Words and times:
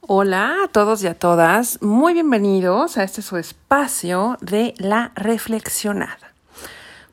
Hola 0.00 0.56
a 0.64 0.68
todos 0.68 1.02
y 1.02 1.06
a 1.06 1.18
todas, 1.18 1.80
muy 1.80 2.12
bienvenidos 2.12 2.98
a 2.98 3.04
este 3.04 3.22
su 3.22 3.36
espacio 3.36 4.36
de 4.40 4.74
la 4.78 5.12
reflexionada. 5.14 6.34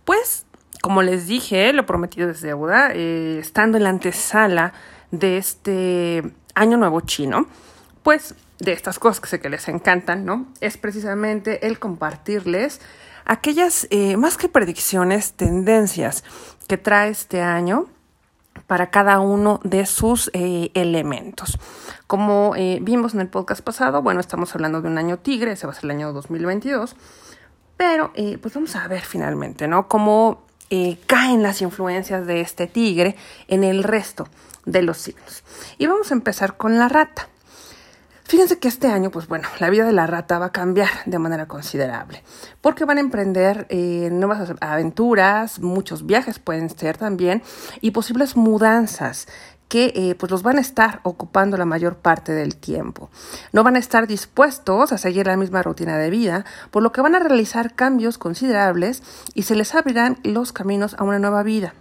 Pues, 0.06 0.46
como 0.82 1.02
les 1.02 1.28
dije, 1.28 1.72
lo 1.74 1.86
prometido 1.86 2.28
desde 2.28 2.48
deuda, 2.48 2.92
eh, 2.94 3.38
estando 3.40 3.78
en 3.78 3.84
la 3.84 3.90
antesala 3.90 4.74
de 5.12 5.38
este 5.38 6.34
año 6.56 6.78
nuevo 6.78 7.02
chino, 7.02 7.48
pues 8.04 8.36
de 8.60 8.74
estas 8.74 8.98
cosas 8.98 9.20
que 9.20 9.28
sé 9.28 9.40
que 9.40 9.50
les 9.50 9.68
encantan, 9.68 10.26
¿no? 10.26 10.48
Es 10.62 10.78
precisamente 10.78 11.68
el 11.68 11.80
compartirles 11.80 12.82
aquellas, 13.26 13.88
eh, 13.92 14.18
más 14.18 14.38
que 14.38 14.50
predicciones, 14.50 15.34
tendencias 15.34 16.24
que 16.68 16.78
trae 16.78 17.12
este 17.12 17.42
año 17.42 17.88
para 18.68 18.92
cada 18.92 19.20
uno 19.20 19.60
de 19.64 19.86
sus 19.86 20.30
eh, 20.34 20.72
elementos. 20.74 21.58
Como 22.08 22.56
eh, 22.56 22.80
vimos 22.82 23.14
en 23.14 23.22
el 23.22 23.28
podcast 23.28 23.62
pasado, 23.62 24.02
bueno, 24.02 24.20
estamos 24.20 24.54
hablando 24.54 24.82
de 24.82 24.88
un 24.88 24.98
año 24.98 25.18
tigre, 25.18 25.54
ese 25.54 25.66
va 25.66 25.74
a 25.74 25.76
ser 25.76 25.86
el 25.86 25.92
año 25.92 26.14
2022, 26.14 26.96
pero 27.78 28.12
eh, 28.14 28.38
pues 28.40 28.54
vamos 28.54 28.76
a 28.76 28.88
ver 28.88 29.02
finalmente, 29.02 29.68
¿no? 29.68 29.88
Cómo 29.88 30.44
caen 31.08 31.42
las 31.42 31.64
influencias 31.64 32.28
de 32.28 32.42
este 32.42 32.68
tigre 32.68 33.16
en 33.48 33.64
el 33.64 33.84
resto 33.84 34.28
de 34.66 34.84
los 34.84 35.00
signos. 35.00 35.44
Y 35.80 35.88
vamos 35.88 36.12
a 36.12 36.14
empezar 36.14 36.58
con 36.58 36.78
la 36.78 36.88
rata. 36.88 37.28
Fíjense 38.30 38.60
que 38.60 38.68
este 38.68 38.86
año, 38.86 39.10
pues 39.10 39.28
bueno, 39.28 39.48
la 39.58 39.72
vida 39.72 39.88
de 39.88 39.92
la 39.92 40.06
rata 40.06 40.38
va 40.38 40.46
a 40.46 40.52
cambiar 40.52 40.88
de 41.08 41.18
manera 41.18 41.48
considerable, 41.48 42.22
porque 42.62 42.86
van 42.86 43.00
a 43.00 43.02
emprender 43.02 43.66
eh, 43.70 44.10
nuevas 44.12 44.54
aventuras, 44.62 45.60
muchos 45.62 46.06
viajes 46.06 46.38
pueden 46.38 46.70
ser 46.70 46.96
también, 46.96 47.42
y 47.82 47.90
posibles 47.90 48.38
mudanzas 48.38 49.28
que 49.68 49.94
eh, 49.96 50.14
pues 50.14 50.32
los 50.32 50.44
van 50.44 50.60
a 50.60 50.62
estar 50.62 51.00
ocupando 51.02 51.58
la 51.58 51.66
mayor 51.66 51.96
parte 51.96 52.32
del 52.34 52.56
tiempo. 52.56 53.10
No 53.52 53.64
van 53.64 53.76
a 53.76 53.80
estar 53.80 54.06
dispuestos 54.06 54.92
a 54.92 55.00
seguir 55.00 55.26
la 55.26 55.36
misma 55.36 55.64
rutina 55.64 55.98
de 55.98 56.12
vida, 56.12 56.46
por 56.70 56.84
lo 56.84 56.92
que 56.92 57.02
van 57.02 57.16
a 57.16 57.20
realizar 57.20 57.74
cambios 57.74 58.20
considerables 58.20 59.02
y 59.34 59.42
se 59.42 59.56
les 59.56 59.74
abrirán 59.74 60.20
los 60.22 60.54
caminos 60.54 60.96
a 61.00 61.04
una 61.04 61.18
nueva 61.18 61.42
vida 61.42 61.74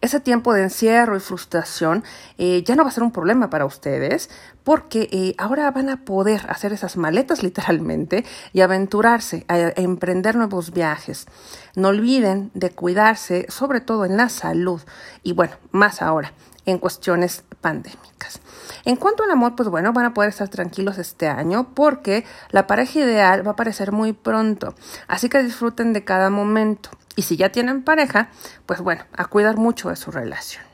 ese 0.00 0.20
tiempo 0.20 0.52
de 0.52 0.62
encierro 0.62 1.16
y 1.16 1.20
frustración 1.20 2.04
eh, 2.38 2.62
ya 2.64 2.76
no 2.76 2.84
va 2.84 2.90
a 2.90 2.92
ser 2.92 3.02
un 3.02 3.10
problema 3.10 3.50
para 3.50 3.64
ustedes 3.64 4.30
porque 4.62 5.08
eh, 5.10 5.34
ahora 5.38 5.70
van 5.70 5.88
a 5.88 6.04
poder 6.04 6.42
hacer 6.48 6.72
esas 6.72 6.96
maletas 6.96 7.42
literalmente 7.42 8.24
y 8.52 8.60
aventurarse 8.60 9.44
a, 9.48 9.58
emprender 9.76 10.36
nuevos 10.36 10.72
viajes. 10.72 11.26
No 11.74 11.88
olviden 11.88 12.50
de 12.54 12.70
cuidarse, 12.70 13.46
sobre 13.48 13.80
todo 13.80 14.04
en 14.04 14.16
la 14.16 14.28
salud 14.28 14.80
y 15.22 15.32
bueno, 15.32 15.54
más 15.72 16.02
ahora 16.02 16.32
en 16.66 16.78
cuestiones 16.78 17.44
pandémicas. 17.60 18.40
En 18.84 18.96
cuanto 18.96 19.22
al 19.24 19.30
amor, 19.30 19.54
pues 19.56 19.68
bueno, 19.68 19.92
van 19.92 20.06
a 20.06 20.14
poder 20.14 20.30
estar 20.30 20.48
tranquilos 20.48 20.98
este 20.98 21.28
año 21.28 21.74
porque 21.74 22.24
la 22.50 22.66
pareja 22.66 23.00
ideal 23.00 23.46
va 23.46 23.50
a 23.50 23.52
aparecer 23.54 23.92
muy 23.92 24.12
pronto. 24.12 24.74
Así 25.06 25.28
que 25.28 25.42
disfruten 25.42 25.92
de 25.92 26.04
cada 26.04 26.30
momento. 26.30 26.90
Y 27.16 27.22
si 27.22 27.36
ya 27.36 27.50
tienen 27.50 27.82
pareja, 27.82 28.30
pues 28.66 28.80
bueno, 28.80 29.04
a 29.12 29.24
cuidar 29.26 29.56
mucho 29.56 29.90
de 29.90 29.96
su 29.96 30.10
relación. 30.10 30.64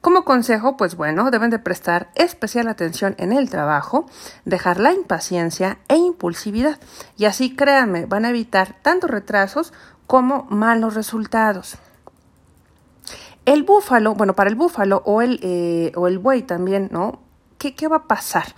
Como 0.00 0.24
consejo, 0.24 0.76
pues 0.76 0.96
bueno, 0.96 1.30
deben 1.30 1.48
de 1.48 1.58
prestar 1.58 2.10
especial 2.14 2.68
atención 2.68 3.14
en 3.16 3.32
el 3.32 3.48
trabajo, 3.48 4.06
dejar 4.44 4.78
la 4.78 4.92
impaciencia 4.92 5.78
e 5.88 5.96
impulsividad. 5.96 6.78
Y 7.16 7.24
así, 7.24 7.56
créanme, 7.56 8.04
van 8.04 8.26
a 8.26 8.28
evitar 8.28 8.76
tanto 8.82 9.06
retrasos 9.06 9.72
como 10.06 10.44
malos 10.50 10.94
resultados. 10.94 11.78
El 13.44 13.62
búfalo, 13.62 14.14
bueno, 14.14 14.34
para 14.34 14.50
el 14.50 14.56
búfalo 14.56 15.02
o 15.04 15.22
el, 15.22 15.38
eh, 15.42 15.92
o 15.96 16.08
el 16.08 16.18
buey 16.18 16.42
también, 16.42 16.88
¿no? 16.90 17.20
¿Qué, 17.58 17.74
¿Qué 17.74 17.88
va 17.88 17.96
a 17.96 18.06
pasar? 18.08 18.54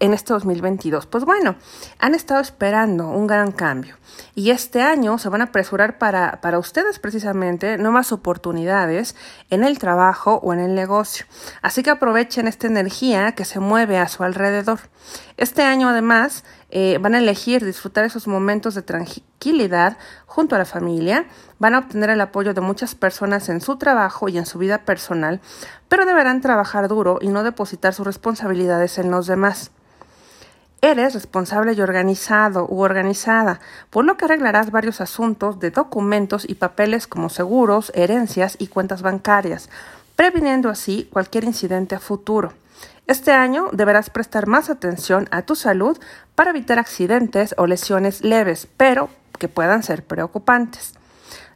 en 0.00 0.14
este 0.14 0.32
2022? 0.32 1.06
Pues 1.06 1.24
bueno, 1.24 1.56
han 1.98 2.14
estado 2.14 2.40
esperando 2.40 3.08
un 3.08 3.26
gran 3.26 3.52
cambio 3.52 3.96
y 4.34 4.50
este 4.50 4.82
año 4.82 5.18
se 5.18 5.28
van 5.28 5.42
a 5.42 5.44
apresurar 5.44 5.98
para, 5.98 6.40
para 6.40 6.58
ustedes 6.58 6.98
precisamente 6.98 7.78
nuevas 7.78 8.10
oportunidades 8.10 9.14
en 9.50 9.62
el 9.62 9.78
trabajo 9.78 10.40
o 10.42 10.52
en 10.52 10.60
el 10.60 10.74
negocio. 10.74 11.26
Así 11.62 11.82
que 11.82 11.90
aprovechen 11.90 12.48
esta 12.48 12.66
energía 12.66 13.32
que 13.32 13.44
se 13.44 13.60
mueve 13.60 13.98
a 13.98 14.08
su 14.08 14.24
alrededor. 14.24 14.80
Este 15.40 15.62
año 15.62 15.88
además 15.88 16.44
eh, 16.68 16.98
van 17.00 17.14
a 17.14 17.18
elegir 17.18 17.64
disfrutar 17.64 18.04
esos 18.04 18.28
momentos 18.28 18.74
de 18.74 18.82
tranquilidad 18.82 19.96
junto 20.26 20.54
a 20.54 20.58
la 20.58 20.66
familia, 20.66 21.24
van 21.58 21.74
a 21.74 21.78
obtener 21.78 22.10
el 22.10 22.20
apoyo 22.20 22.52
de 22.52 22.60
muchas 22.60 22.94
personas 22.94 23.48
en 23.48 23.62
su 23.62 23.76
trabajo 23.76 24.28
y 24.28 24.36
en 24.36 24.44
su 24.44 24.58
vida 24.58 24.84
personal, 24.84 25.40
pero 25.88 26.04
deberán 26.04 26.42
trabajar 26.42 26.88
duro 26.88 27.18
y 27.22 27.28
no 27.28 27.42
depositar 27.42 27.94
sus 27.94 28.04
responsabilidades 28.04 28.98
en 28.98 29.10
los 29.10 29.26
demás. 29.26 29.70
Eres 30.82 31.14
responsable 31.14 31.72
y 31.72 31.80
organizado 31.80 32.66
u 32.68 32.82
organizada, 32.82 33.60
por 33.88 34.04
lo 34.04 34.18
que 34.18 34.26
arreglarás 34.26 34.70
varios 34.70 35.00
asuntos 35.00 35.58
de 35.58 35.70
documentos 35.70 36.46
y 36.46 36.56
papeles 36.56 37.06
como 37.06 37.30
seguros, 37.30 37.92
herencias 37.94 38.56
y 38.58 38.66
cuentas 38.66 39.00
bancarias, 39.00 39.70
previniendo 40.16 40.68
así 40.68 41.08
cualquier 41.10 41.44
incidente 41.44 41.94
a 41.94 41.98
futuro. 41.98 42.52
Este 43.10 43.32
año 43.32 43.70
deberás 43.72 44.08
prestar 44.08 44.46
más 44.46 44.70
atención 44.70 45.26
a 45.32 45.42
tu 45.42 45.56
salud 45.56 45.98
para 46.36 46.50
evitar 46.50 46.78
accidentes 46.78 47.56
o 47.58 47.66
lesiones 47.66 48.22
leves, 48.22 48.68
pero 48.76 49.10
que 49.36 49.48
puedan 49.48 49.82
ser 49.82 50.04
preocupantes. 50.04 50.94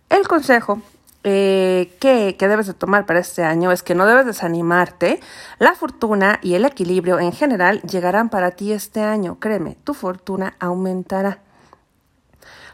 El 0.09 0.27
consejo 0.27 0.83
eh, 1.23 1.97
que, 2.01 2.35
debes 2.41 2.67
de 2.67 2.75
tomar 2.75 3.07
para 3.07 3.21
este 3.21 3.45
año 3.45 3.71
es 3.71 3.85
que 3.85 3.95
no 3.95 4.05
debes 4.05 4.27
desanimarte. 4.27 5.21
La 5.61 5.77
fortuna 5.77 6.41
y 6.43 6.55
el 6.55 6.65
equilibrio 6.65 7.21
en 7.21 7.31
general 7.31 7.81
llegarán 7.83 8.31
para 8.31 8.51
ti 8.51 8.73
este 8.73 9.03
año. 9.03 9.39
Créeme, 9.39 9.77
tu 9.85 9.95
fortuna 9.95 10.57
aumentará. 10.59 11.39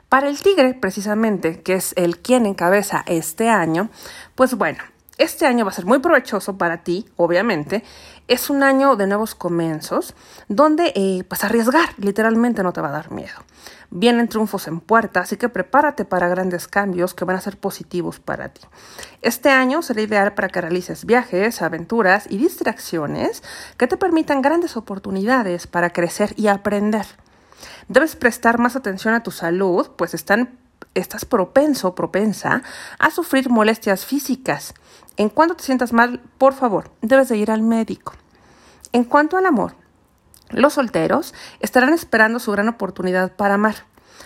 Para 0.09 0.31
el 0.31 0.41
tigre, 0.41 0.73
precisamente, 0.73 1.61
que 1.61 1.75
es 1.75 1.93
el 1.99 2.17
quien 2.17 2.47
encabeza 2.47 3.03
este 3.05 3.51
año, 3.51 3.91
pues 4.35 4.55
bueno, 4.55 4.79
este 5.21 5.45
año 5.45 5.67
va 5.67 5.71
a 5.71 5.75
ser 5.75 5.85
muy 5.85 5.99
provechoso 5.99 6.57
para 6.57 6.79
ti, 6.79 7.05
obviamente. 7.17 7.85
Es 8.31 8.49
un 8.49 8.63
año 8.63 8.95
de 8.95 9.09
nuevos 9.09 9.35
comienzos, 9.35 10.15
donde 10.47 10.93
eh, 10.95 11.25
pues 11.27 11.43
arriesgar 11.43 11.89
literalmente 11.99 12.63
no 12.63 12.73
te 12.73 12.81
va 12.81 12.91
a 12.91 12.93
dar 12.93 13.11
miedo. 13.11 13.35
Vienen 13.91 14.29
triunfos 14.29 14.69
en 14.69 14.79
puerta, 14.79 15.19
así 15.19 15.37
que 15.37 15.49
prepárate 15.49 16.05
para 16.05 16.29
grandes 16.29 16.69
cambios 16.69 17.13
que 17.13 17.25
van 17.25 17.35
a 17.35 17.41
ser 17.41 17.57
positivos 17.57 18.21
para 18.21 18.51
ti. 18.51 18.61
Este 19.21 19.49
año 19.49 19.83
será 19.83 20.03
ideal 20.03 20.35
para 20.35 20.49
que 20.49 20.61
realices 20.61 21.07
viajes, 21.07 21.61
aventuras 21.61 22.27
y 22.31 22.39
distracciones 22.39 23.43
que 23.77 23.89
te 23.89 23.97
permitan 23.97 24.43
grandes 24.43 24.77
oportunidades 24.77 25.67
para 25.67 25.91
crecer 25.91 26.33
y 26.37 26.47
aprender. 26.47 27.07
Debes 27.89 28.15
prestar 28.15 28.61
más 28.61 28.77
atención 28.77 29.13
a 29.15 29.25
tu 29.25 29.33
salud, 29.33 29.91
pues 29.97 30.15
están 30.15 30.57
estás 30.95 31.25
propenso, 31.25 31.95
propensa 31.95 32.63
a 32.99 33.11
sufrir 33.11 33.51
molestias 33.51 34.05
físicas. 34.05 34.75
En 35.17 35.29
cuanto 35.29 35.57
te 35.57 35.65
sientas 35.65 35.93
mal, 35.93 36.21
por 36.39 36.55
favor, 36.55 36.91
debes 37.03 37.29
de 37.29 37.37
ir 37.37 37.51
al 37.51 37.63
médico. 37.63 38.15
En 38.93 39.05
cuanto 39.05 39.37
al 39.37 39.47
amor, 39.47 39.75
los 40.51 40.75
solteros 40.75 41.35
estarán 41.61 41.93
esperando 41.93 42.41
su 42.41 42.51
gran 42.53 42.69
oportunidad 42.69 43.33
para 43.33 43.55
amar. 43.55 43.77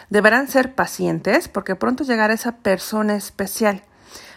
Deberán 0.09 0.49
ser 0.49 0.75
pacientes 0.75 1.49
porque 1.49 1.77
pronto 1.77 2.05
llegará 2.05 2.35
esa 2.35 2.57
persona 2.57 3.15
especial. 3.17 3.83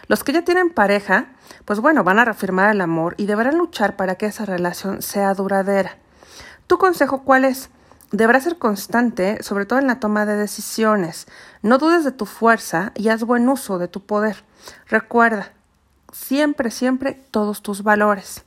Los 0.06 0.24
que 0.24 0.32
ya 0.32 0.42
tienen 0.42 0.70
pareja, 0.70 1.28
pues 1.64 1.80
bueno, 1.80 2.04
van 2.04 2.18
a 2.18 2.24
reafirmar 2.24 2.70
el 2.74 2.80
amor 2.80 3.14
y 3.18 3.26
deberán 3.26 3.58
luchar 3.58 3.96
para 3.96 4.16
que 4.16 4.26
esa 4.26 4.46
relación 4.46 5.02
sea 5.02 5.34
duradera. 5.34 5.98
¿Tu 6.66 6.78
consejo 6.78 7.22
cuál 7.24 7.44
es? 7.44 7.70
Deberás 8.10 8.44
ser 8.44 8.56
constante, 8.56 9.42
sobre 9.42 9.66
todo 9.66 9.78
en 9.78 9.86
la 9.86 10.00
toma 10.00 10.24
de 10.24 10.34
decisiones. 10.34 11.26
No 11.60 11.76
dudes 11.76 12.04
de 12.04 12.12
tu 12.12 12.24
fuerza 12.24 12.92
y 12.94 13.10
haz 13.10 13.22
buen 13.22 13.46
uso 13.48 13.78
de 13.78 13.86
tu 13.86 14.00
poder. 14.00 14.44
Recuerda, 14.86 15.52
siempre, 16.10 16.70
siempre 16.70 17.20
todos 17.30 17.62
tus 17.62 17.82
valores. 17.82 18.44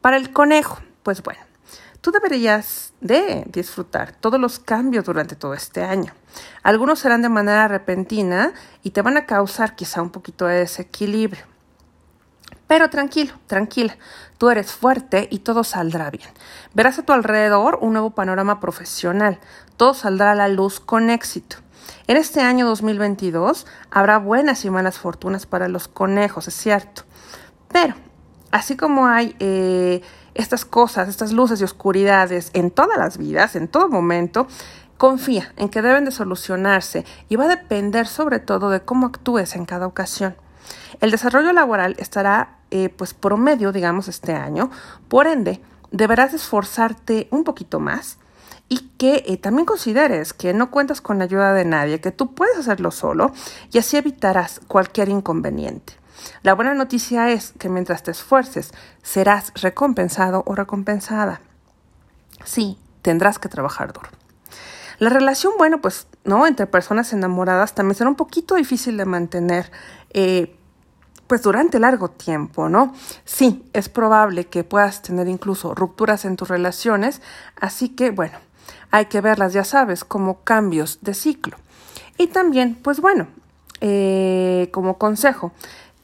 Para 0.00 0.16
el 0.16 0.32
conejo, 0.32 0.78
pues 1.02 1.22
bueno, 1.22 1.40
tú 2.00 2.12
deberías 2.12 2.94
de 3.02 3.44
disfrutar 3.48 4.12
todos 4.12 4.40
los 4.40 4.58
cambios 4.58 5.04
durante 5.04 5.36
todo 5.36 5.52
este 5.52 5.84
año. 5.84 6.14
Algunos 6.62 7.00
serán 7.00 7.20
de 7.20 7.28
manera 7.28 7.68
repentina 7.68 8.54
y 8.82 8.92
te 8.92 9.02
van 9.02 9.18
a 9.18 9.26
causar 9.26 9.76
quizá 9.76 10.00
un 10.00 10.10
poquito 10.10 10.46
de 10.46 10.60
desequilibrio. 10.60 11.44
Pero 12.68 12.90
tranquilo, 12.90 13.32
tranquila, 13.46 13.96
tú 14.36 14.50
eres 14.50 14.70
fuerte 14.70 15.26
y 15.30 15.40
todo 15.40 15.64
saldrá 15.64 16.10
bien. 16.10 16.28
Verás 16.74 16.98
a 16.98 17.02
tu 17.02 17.12
alrededor 17.12 17.78
un 17.80 17.94
nuevo 17.94 18.10
panorama 18.10 18.60
profesional, 18.60 19.40
todo 19.76 19.94
saldrá 19.94 20.32
a 20.32 20.36
la 20.36 20.48
luz 20.48 20.78
con 20.78 21.10
éxito. 21.10 21.56
En 22.06 22.18
este 22.18 22.40
año 22.40 22.66
2022 22.66 23.66
habrá 23.90 24.18
buenas 24.18 24.64
y 24.66 24.70
malas 24.70 24.98
fortunas 24.98 25.46
para 25.46 25.68
los 25.68 25.88
conejos, 25.88 26.46
es 26.46 26.54
cierto. 26.54 27.02
Pero, 27.72 27.94
así 28.50 28.76
como 28.76 29.06
hay 29.06 29.34
eh, 29.40 30.02
estas 30.34 30.66
cosas, 30.66 31.08
estas 31.08 31.32
luces 31.32 31.60
y 31.60 31.64
oscuridades 31.64 32.50
en 32.52 32.70
todas 32.70 32.98
las 32.98 33.16
vidas, 33.16 33.56
en 33.56 33.68
todo 33.68 33.88
momento, 33.88 34.46
confía 34.98 35.52
en 35.56 35.70
que 35.70 35.80
deben 35.80 36.04
de 36.04 36.10
solucionarse 36.10 37.06
y 37.30 37.36
va 37.36 37.44
a 37.44 37.48
depender 37.48 38.06
sobre 38.06 38.40
todo 38.40 38.68
de 38.68 38.80
cómo 38.80 39.06
actúes 39.06 39.56
en 39.56 39.64
cada 39.64 39.86
ocasión. 39.86 40.36
El 41.00 41.10
desarrollo 41.10 41.52
laboral 41.52 41.94
estará 41.98 42.58
eh, 42.70 42.88
pues 42.88 43.14
promedio, 43.14 43.72
digamos, 43.72 44.08
este 44.08 44.34
año. 44.34 44.70
Por 45.08 45.26
ende, 45.26 45.60
deberás 45.90 46.34
esforzarte 46.34 47.28
un 47.30 47.44
poquito 47.44 47.80
más 47.80 48.18
y 48.68 48.90
que 48.98 49.24
eh, 49.26 49.36
también 49.38 49.64
consideres 49.64 50.32
que 50.32 50.52
no 50.52 50.70
cuentas 50.70 51.00
con 51.00 51.18
la 51.18 51.24
ayuda 51.24 51.54
de 51.54 51.64
nadie, 51.64 52.00
que 52.00 52.12
tú 52.12 52.34
puedes 52.34 52.58
hacerlo 52.58 52.90
solo 52.90 53.32
y 53.72 53.78
así 53.78 53.96
evitarás 53.96 54.60
cualquier 54.68 55.08
inconveniente. 55.08 55.94
La 56.42 56.54
buena 56.54 56.74
noticia 56.74 57.30
es 57.30 57.52
que 57.58 57.68
mientras 57.68 58.02
te 58.02 58.10
esfuerces 58.10 58.72
serás 59.02 59.52
recompensado 59.54 60.42
o 60.46 60.54
recompensada. 60.54 61.40
Sí, 62.44 62.78
tendrás 63.02 63.38
que 63.38 63.48
trabajar 63.48 63.92
duro. 63.92 64.10
La 64.98 65.10
relación, 65.10 65.52
bueno, 65.58 65.80
pues, 65.80 66.08
¿no? 66.24 66.46
Entre 66.46 66.66
personas 66.66 67.12
enamoradas 67.12 67.74
también 67.74 67.94
será 67.94 68.10
un 68.10 68.16
poquito 68.16 68.56
difícil 68.56 68.96
de 68.96 69.04
mantener, 69.04 69.70
eh, 70.10 70.56
pues, 71.28 71.42
durante 71.42 71.78
largo 71.78 72.10
tiempo, 72.10 72.68
¿no? 72.68 72.94
Sí, 73.24 73.64
es 73.72 73.88
probable 73.88 74.46
que 74.46 74.64
puedas 74.64 75.02
tener 75.02 75.28
incluso 75.28 75.74
rupturas 75.74 76.24
en 76.24 76.36
tus 76.36 76.48
relaciones, 76.48 77.22
así 77.60 77.90
que, 77.90 78.10
bueno, 78.10 78.38
hay 78.90 79.06
que 79.06 79.20
verlas, 79.20 79.52
ya 79.52 79.64
sabes, 79.64 80.04
como 80.04 80.42
cambios 80.42 80.98
de 81.02 81.14
ciclo. 81.14 81.56
Y 82.16 82.28
también, 82.28 82.74
pues 82.74 83.00
bueno, 83.00 83.28
eh, 83.80 84.68
como 84.72 84.98
consejo, 84.98 85.52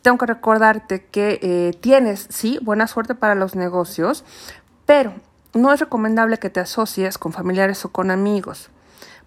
tengo 0.02 0.19
que 0.19 0.26
recordarte 0.26 1.06
que 1.06 1.41
eh, 1.43 1.73
tienes, 1.81 2.26
sí, 2.31 2.58
buena 2.62 2.87
suerte 2.87 3.14
para 3.14 3.35
los 3.35 3.56
negocios, 3.56 4.25
pero 4.87 5.14
no 5.55 5.73
es 5.73 5.81
recomendable 5.81 6.38
que 6.38 6.50
te 6.50 6.61
asocies 6.61 7.19
con 7.19 7.32
familiares 7.32 7.85
o 7.85 7.88
con 7.91 8.11
amigos. 8.11 8.70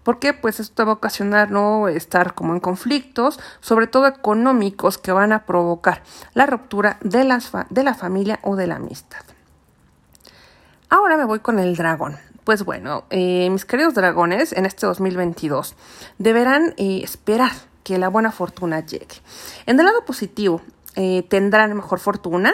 Porque 0.07 0.31
Pues 0.33 0.61
esto 0.61 0.85
va 0.85 0.93
a 0.93 0.95
ocasionar 0.95 1.51
no 1.51 1.89
estar 1.89 2.33
como 2.33 2.53
en 2.53 2.61
conflictos, 2.61 3.41
sobre 3.59 3.87
todo 3.87 4.07
económicos, 4.07 4.97
que 4.97 5.11
van 5.11 5.33
a 5.33 5.45
provocar 5.45 6.01
la 6.33 6.45
ruptura 6.45 6.97
de, 7.01 7.25
las 7.25 7.51
de 7.69 7.83
la 7.83 7.93
familia 7.93 8.39
o 8.41 8.55
de 8.55 8.67
la 8.67 8.77
amistad. 8.77 9.19
Ahora 10.89 11.17
me 11.17 11.25
voy 11.25 11.39
con 11.39 11.59
el 11.59 11.75
dragón. 11.75 12.15
Pues 12.45 12.63
bueno, 12.63 13.03
eh, 13.09 13.49
mis 13.49 13.65
queridos 13.65 13.95
dragones, 13.95 14.53
en 14.53 14.65
este 14.65 14.85
2022 14.85 15.75
deberán 16.19 16.73
eh, 16.77 17.01
esperar 17.03 17.51
que 17.83 17.97
la 17.97 18.07
buena 18.07 18.31
fortuna 18.31 18.79
llegue. 18.85 19.17
En 19.65 19.77
el 19.77 19.85
lado 19.87 20.05
positivo, 20.05 20.61
eh, 20.95 21.23
tendrán 21.27 21.75
mejor 21.75 21.99
fortuna 21.99 22.53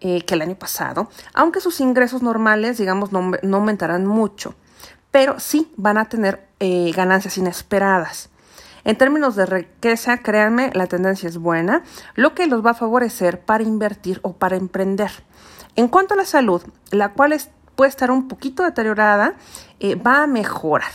que 0.00 0.24
el 0.34 0.40
año 0.40 0.54
pasado, 0.54 1.10
aunque 1.34 1.60
sus 1.60 1.80
ingresos 1.80 2.22
normales, 2.22 2.78
digamos, 2.78 3.12
no, 3.12 3.32
no 3.42 3.56
aumentarán 3.58 4.06
mucho, 4.06 4.54
pero 5.10 5.40
sí 5.40 5.72
van 5.76 5.98
a 5.98 6.08
tener 6.08 6.48
ganancias 6.94 7.38
inesperadas. 7.38 8.28
En 8.84 8.96
términos 8.96 9.34
de 9.34 9.46
riqueza, 9.46 10.18
créanme, 10.18 10.70
la 10.74 10.86
tendencia 10.86 11.28
es 11.28 11.38
buena, 11.38 11.82
lo 12.14 12.34
que 12.34 12.46
los 12.46 12.64
va 12.64 12.70
a 12.70 12.74
favorecer 12.74 13.40
para 13.40 13.64
invertir 13.64 14.20
o 14.22 14.34
para 14.34 14.56
emprender. 14.56 15.10
En 15.76 15.88
cuanto 15.88 16.14
a 16.14 16.16
la 16.16 16.24
salud, 16.24 16.62
la 16.90 17.12
cual 17.12 17.32
es 17.32 17.50
puede 17.80 17.88
estar 17.88 18.10
un 18.10 18.28
poquito 18.28 18.62
deteriorada, 18.62 19.36
eh, 19.78 19.94
va 19.94 20.24
a 20.24 20.26
mejorar. 20.26 20.90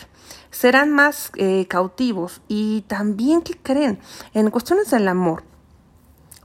Serán 0.51 0.91
más 0.91 1.31
eh, 1.35 1.65
cautivos 1.67 2.43
y 2.47 2.81
también, 2.81 3.41
¿qué 3.41 3.57
creen? 3.57 3.97
En 4.35 4.51
cuestiones 4.51 4.91
del 4.91 5.07
amor, 5.07 5.41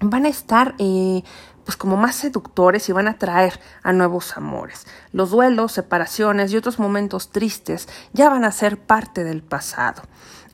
van 0.01 0.25
a 0.25 0.31
estar 0.31 0.75
eh, 0.79 1.23
pues 1.71 1.77
como 1.77 1.97
más 1.97 2.17
seductores 2.17 2.89
y 2.89 2.93
van 2.93 3.07
a 3.07 3.13
atraer 3.13 3.61
a 3.85 3.93
nuevos 3.93 4.37
amores. 4.37 4.89
Los 5.13 5.31
duelos, 5.31 5.71
separaciones 5.71 6.51
y 6.51 6.57
otros 6.57 6.81
momentos 6.81 7.31
tristes 7.31 7.89
ya 8.13 8.29
van 8.29 8.45
a 8.45 8.51
ser 8.51 8.77
parte 8.77 9.23
del 9.23 9.41
pasado. 9.41 10.03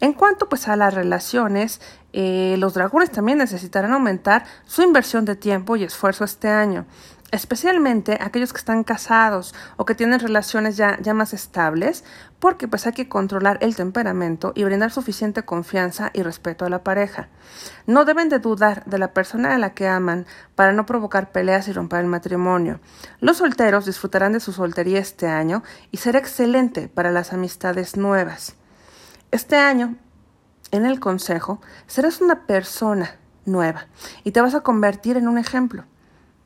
En 0.01 0.13
cuanto 0.13 0.51
pues 0.51 0.69
a 0.69 0.77
las 0.77 0.93
relaciones, 0.93 1.81
los 2.13 2.75
dragones 2.75 3.13
también 3.13 3.39
necesitarán 3.39 3.95
aumentar 3.95 4.45
su 4.67 4.83
inversión 4.83 5.25
de 5.25 5.37
tiempo 5.37 5.77
y 5.77 5.85
esfuerzo 5.85 6.23
este 6.23 6.51
año 6.51 6.85
especialmente 7.33 8.19
aquellos 8.21 8.53
que 8.53 8.59
están 8.59 8.85
casados 8.85 9.55
o 9.77 9.85
que 9.85 9.95
tienen 9.95 10.21
relaciones 10.21 10.77
ya, 10.77 10.99
ya 11.01 11.13
más 11.13 11.35
estables, 11.35 12.05
porque 12.39 12.69
pues 12.69 12.87
hay 12.87 12.93
que 12.93 13.09
controlar 13.09 13.59
el 13.61 13.75
temperamento 13.75 14.53
y 14.55 14.65
brindar 14.65 14.93
suficiente 14.93 15.45
confianza 15.45 16.11
y 16.13 16.23
respeto 16.23 16.65
a 16.65 16.71
la 16.71 16.85
pareja. 16.85 17.29
No 17.87 18.05
deben 18.05 18.29
de 18.29 18.39
dudar 18.39 18.85
de 18.85 18.99
la 18.99 19.13
persona 19.13 19.55
a 19.55 19.59
la 19.59 19.75
que 19.75 19.89
aman 19.89 20.27
para 20.55 20.73
no 20.73 20.87
provocar 20.87 21.33
peleas 21.33 21.67
y 21.69 21.73
romper 21.73 22.01
el 22.01 22.07
matrimonio. 22.07 22.81
Los 23.21 23.39
solteros 23.39 23.87
disfrutarán 23.87 24.33
de 24.33 24.41
su 24.41 24.53
soltería 24.53 25.01
este 25.01 25.27
año 25.27 25.63
y 25.91 25.97
será 25.97 26.19
excelente 26.19 26.89
para 26.89 27.11
las 27.11 27.33
amistades 27.33 27.97
nuevas. 27.97 28.55
Este 29.33 29.57
año, 29.57 29.97
en 30.71 30.87
el 30.87 31.01
consejo, 31.01 31.61
serás 31.89 32.21
una 32.21 32.47
persona 32.47 33.17
nueva 33.45 33.87
y 34.23 34.31
te 34.31 34.41
vas 34.41 34.55
a 34.55 34.61
convertir 34.61 35.17
en 35.17 35.27
un 35.27 35.39
ejemplo 35.39 35.85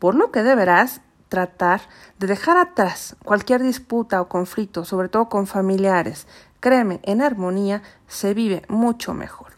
por 0.01 0.17
lo 0.17 0.33
que 0.33 0.43
deberás 0.43 1.03
tratar 1.29 1.83
de 2.19 2.27
dejar 2.27 2.57
atrás 2.57 3.15
cualquier 3.25 3.63
disputa 3.63 4.21
o 4.21 4.29
conflicto, 4.29 4.85
sobre 4.85 5.09
todo 5.09 5.29
con 5.29 5.47
familiares. 5.47 6.27
Créeme, 6.59 6.99
en 7.05 7.23
armonía 7.23 7.83
se 8.09 8.35
vive 8.35 8.65
mucho 8.69 9.15
mejor. 9.15 9.53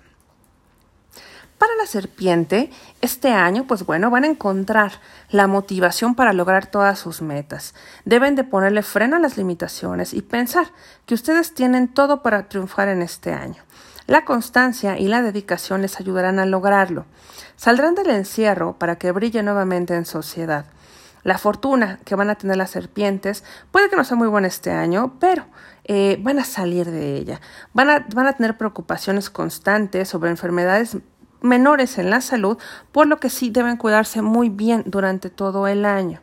Para 1.62 1.76
la 1.76 1.86
serpiente, 1.86 2.70
este 3.00 3.32
año, 3.32 3.68
pues 3.68 3.86
bueno, 3.86 4.10
van 4.10 4.24
a 4.24 4.26
encontrar 4.26 4.94
la 5.30 5.46
motivación 5.46 6.16
para 6.16 6.32
lograr 6.32 6.66
todas 6.66 6.98
sus 6.98 7.22
metas. 7.22 7.74
Deben 8.04 8.34
de 8.34 8.42
ponerle 8.42 8.82
freno 8.82 9.14
a 9.14 9.20
las 9.20 9.36
limitaciones 9.36 10.12
y 10.12 10.22
pensar 10.22 10.66
que 11.06 11.14
ustedes 11.14 11.54
tienen 11.54 11.86
todo 11.86 12.20
para 12.20 12.48
triunfar 12.48 12.88
en 12.88 13.00
este 13.00 13.32
año. 13.32 13.62
La 14.12 14.26
constancia 14.26 14.98
y 14.98 15.08
la 15.08 15.22
dedicación 15.22 15.80
les 15.80 15.98
ayudarán 15.98 16.38
a 16.38 16.44
lograrlo. 16.44 17.06
Saldrán 17.56 17.94
del 17.94 18.10
encierro 18.10 18.74
para 18.78 18.96
que 18.96 19.10
brille 19.10 19.42
nuevamente 19.42 19.94
en 19.94 20.04
sociedad. 20.04 20.66
La 21.22 21.38
fortuna 21.38 21.98
que 22.04 22.14
van 22.14 22.28
a 22.28 22.34
tener 22.34 22.58
las 22.58 22.68
serpientes 22.68 23.42
puede 23.70 23.88
que 23.88 23.96
no 23.96 24.04
sea 24.04 24.18
muy 24.18 24.28
buena 24.28 24.48
este 24.48 24.70
año, 24.70 25.14
pero 25.18 25.46
eh, 25.84 26.18
van 26.20 26.38
a 26.38 26.44
salir 26.44 26.90
de 26.90 27.16
ella. 27.16 27.40
Van 27.72 27.88
a, 27.88 28.06
van 28.14 28.26
a 28.26 28.34
tener 28.34 28.58
preocupaciones 28.58 29.30
constantes 29.30 30.10
sobre 30.10 30.28
enfermedades 30.28 30.98
menores 31.40 31.96
en 31.96 32.10
la 32.10 32.20
salud, 32.20 32.58
por 32.92 33.06
lo 33.06 33.16
que 33.16 33.30
sí 33.30 33.48
deben 33.48 33.78
cuidarse 33.78 34.20
muy 34.20 34.50
bien 34.50 34.82
durante 34.84 35.30
todo 35.30 35.68
el 35.68 35.86
año. 35.86 36.20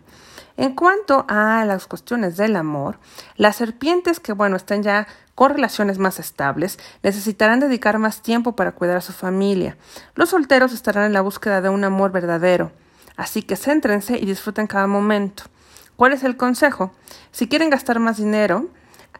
En 0.58 0.76
cuanto 0.76 1.26
a 1.30 1.64
las 1.66 1.88
cuestiones 1.88 2.36
del 2.36 2.56
amor, 2.58 3.00
las 3.38 3.56
serpientes 3.56 4.20
que, 4.20 4.34
bueno, 4.34 4.58
están 4.58 4.84
ya 4.84 5.08
con 5.40 5.52
relaciones 5.52 6.00
más 6.00 6.20
estables, 6.20 6.78
necesitarán 7.02 7.62
dedicar 7.62 7.98
más 7.98 8.22
tiempo 8.22 8.58
para 8.58 8.74
cuidar 8.74 8.98
a 8.98 9.02
su 9.02 9.14
familia. 9.14 9.78
Los 10.14 10.32
solteros 10.32 10.74
estarán 10.74 11.06
en 11.06 11.14
la 11.14 11.22
búsqueda 11.22 11.62
de 11.62 11.70
un 11.70 11.86
amor 11.86 12.12
verdadero. 12.12 12.74
Así 13.16 13.42
que 13.42 13.56
céntrense 13.56 14.18
y 14.18 14.26
disfruten 14.26 14.68
cada 14.68 14.86
momento. 14.86 15.44
¿Cuál 15.96 16.12
es 16.12 16.26
el 16.26 16.36
consejo? 16.36 16.92
Si 17.32 17.48
quieren 17.48 17.70
gastar 17.70 18.00
más 18.00 18.18
dinero, 18.18 18.68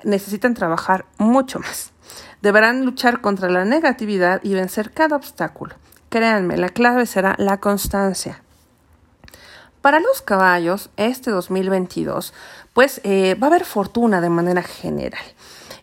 necesitan 0.04 0.56
trabajar 0.56 1.06
mucho 1.18 1.60
más. 1.60 1.94
Deberán 2.42 2.84
luchar 2.84 3.22
contra 3.22 3.50
la 3.50 3.64
negatividad 3.64 4.42
y 4.44 4.56
vencer 4.56 4.92
cada 4.92 5.16
obstáculo. 5.16 5.76
Créanme, 6.10 6.58
la 6.58 6.68
clave 6.68 7.06
será 7.06 7.36
la 7.38 7.62
constancia. 7.62 8.44
Para 9.80 10.02
los 10.02 10.22
caballos, 10.22 10.90
este 10.98 11.32
2022, 11.32 12.34
pues 12.74 13.00
eh, 13.06 13.38
va 13.42 13.48
a 13.48 13.52
haber 13.52 13.64
fortuna 13.64 14.20
de 14.20 14.30
manera 14.30 14.64
general. 14.64 15.24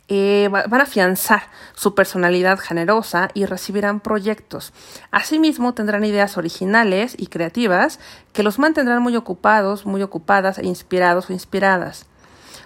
Eh, 0.08 0.48
van 0.50 0.80
a 0.80 0.84
afianzar 0.84 1.50
su 1.74 1.96
personalidad 1.96 2.58
generosa 2.58 3.28
y 3.34 3.44
recibirán 3.44 3.98
proyectos. 3.98 4.72
Asimismo, 5.10 5.74
tendrán 5.74 6.04
ideas 6.04 6.36
originales 6.38 7.16
y 7.18 7.26
creativas 7.26 7.98
que 8.32 8.44
los 8.44 8.60
mantendrán 8.60 9.02
muy 9.02 9.16
ocupados, 9.16 9.84
muy 9.84 10.02
ocupadas 10.02 10.58
e 10.58 10.66
inspirados 10.66 11.28
o 11.28 11.32
inspiradas. 11.32 12.06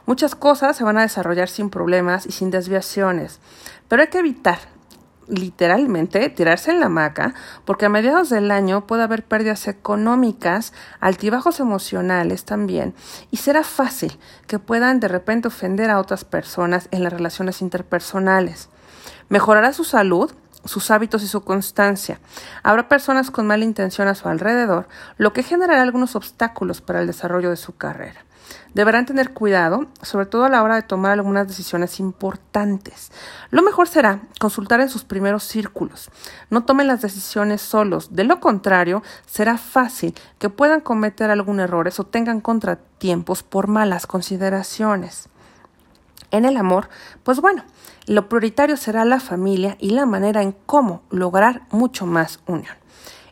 Muchas 0.05 0.35
cosas 0.35 0.77
se 0.77 0.85
van 0.85 0.99
a 0.99 1.03
desarrollar 1.03 1.49
sin 1.49 1.71
problemas 1.71 2.27
y 2.27 2.33
sin 2.33 2.51
desviaciones, 2.51 3.41
pero 3.89 4.03
hay 4.03 4.09
que 4.09 4.19
evitar 4.19 4.59
literalmente 5.31 6.29
tirarse 6.29 6.71
en 6.71 6.81
la 6.81 6.87
hamaca, 6.87 7.35
porque 7.65 7.87
a 7.87 7.89
mediados 7.89 8.29
del 8.31 8.51
año 8.51 8.87
puede 8.87 9.03
haber 9.03 9.25
pérdidas 9.25 9.69
económicas, 9.69 10.73
altibajos 11.01 11.61
emocionales 11.61 12.45
también, 12.45 12.95
y 13.31 13.39
será 13.39 13.63
fácil 13.63 14.19
que 14.47 14.59
puedan 14.59 15.01
de 15.01 15.09
repente 15.09 15.49
ofender 15.49 15.91
a 15.91 16.01
otras 16.01 16.25
personas 16.25 16.89
en 16.91 17.05
las 17.05 17.13
relaciones 17.13 17.63
interpersonales. 17.63 18.69
Mejorará 19.29 19.73
su 19.73 19.85
salud, 19.85 20.33
sus 20.65 20.91
hábitos 20.91 21.23
y 21.23 21.29
su 21.29 21.43
constancia. 21.43 22.21
Habrá 22.63 22.89
personas 22.89 23.31
con 23.31 23.47
mala 23.47 23.65
intención 23.65 24.09
a 24.09 24.15
su 24.15 24.29
alrededor, 24.29 24.89
lo 25.17 25.33
que 25.33 25.43
generará 25.43 25.83
algunos 25.83 26.17
obstáculos 26.17 26.81
para 26.81 27.01
el 27.01 27.07
desarrollo 27.07 27.51
de 27.51 27.57
su 27.57 27.77
carrera. 27.77 28.25
Deberán 28.75 29.07
tener 29.07 29.33
cuidado, 29.33 29.87
sobre 30.03 30.27
todo 30.27 30.45
a 30.45 30.49
la 30.49 30.63
hora 30.63 30.77
de 30.77 30.83
tomar 30.83 31.13
algunas 31.13 31.49
decisiones 31.49 31.99
importantes. 31.99 33.11
Lo 33.51 33.63
mejor 33.63 33.89
será 33.89 34.21
consultar 34.39 34.81
en 34.81 34.89
sus 34.89 35.05
primeros 35.05 35.43
círculos. 35.43 36.11
No 36.51 36.65
tomen 36.65 36.87
las 36.87 37.03
decisiones 37.03 37.63
solos. 37.63 38.15
De 38.15 38.25
lo 38.25 38.39
contrario, 38.39 39.03
será 39.27 39.59
fácil 39.59 40.15
que 40.39 40.51
puedan 40.51 40.81
cometer 40.81 41.31
algún 41.31 41.59
error 41.59 41.91
o 41.99 42.05
tengan 42.05 42.41
contratiempos 42.41 43.43
por 43.43 43.67
malas 43.67 44.07
consideraciones. 44.07 45.29
En 46.31 46.45
el 46.45 46.57
amor, 46.57 46.89
pues 47.23 47.41
bueno, 47.41 47.65
lo 48.07 48.29
prioritario 48.29 48.77
será 48.77 49.05
la 49.05 49.21
familia 49.21 49.77
y 49.81 49.91
la 49.91 50.07
manera 50.07 50.43
en 50.43 50.53
cómo 50.67 51.03
lograr 51.11 51.63
mucho 51.71 52.07
más 52.07 52.41
unión. 52.47 52.81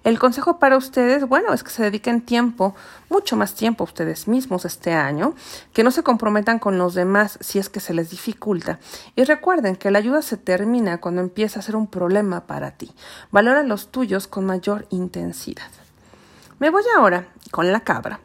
El 0.04 0.18
consejo 0.18 0.58
para 0.58 0.76
ustedes, 0.76 1.26
bueno, 1.28 1.52
es 1.52 1.62
que 1.62 1.70
se 1.70 1.82
dediquen 1.82 2.22
tiempo, 2.22 2.74
mucho 3.10 3.36
más 3.36 3.54
tiempo 3.54 3.84
ustedes 3.84 4.26
mismos 4.26 4.64
este 4.64 4.94
año, 4.94 5.34
que 5.72 5.82
no 5.82 5.90
se 5.90 6.02
comprometan 6.02 6.58
con 6.58 6.78
los 6.78 6.94
demás 6.94 7.36
si 7.40 7.58
es 7.58 7.68
que 7.68 7.80
se 7.80 7.92
les 7.92 8.10
dificulta. 8.10 8.78
Y 9.16 9.24
recuerden 9.24 9.76
que 9.76 9.90
la 9.90 9.98
ayuda 9.98 10.22
se 10.22 10.36
termina 10.36 10.98
cuando 10.98 11.20
empieza 11.20 11.58
a 11.58 11.62
ser 11.62 11.76
un 11.76 11.88
problema 11.88 12.46
para 12.46 12.70
ti. 12.70 12.92
Valora 13.30 13.62
los 13.64 13.88
tuyos 13.88 14.28
con 14.28 14.46
mayor 14.46 14.86
intensidad. 14.90 15.70
Me 16.58 16.70
voy 16.70 16.84
ahora 16.96 17.28
con 17.50 17.70
la 17.70 17.80
cabra. 17.80 18.20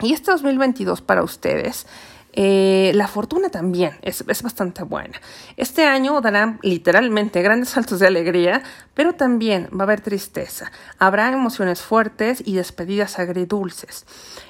Y 0.00 0.14
este 0.14 0.30
2022 0.30 1.02
para 1.02 1.22
ustedes 1.22 1.86
eh, 2.34 2.92
la 2.94 3.08
fortuna 3.08 3.50
también 3.50 3.98
es, 4.00 4.24
bastante 4.24 4.82
buena. 4.84 5.20
Este 5.58 5.84
año 5.84 6.20
darán 6.22 6.58
literalmente 6.62 7.42
grandes 7.42 7.68
saltos 7.70 7.98
de 7.98 8.06
alegría, 8.06 8.62
pero 8.94 9.14
también 9.14 9.68
va 9.72 9.80
a 9.80 9.82
haber 9.84 10.00
tristeza. 10.00 10.72
Habrá 10.98 11.30
emociones 11.30 11.82
fuertes 11.82 12.42
y 12.44 12.54
despedidas 12.54 13.18
agridulces. 13.18 14.06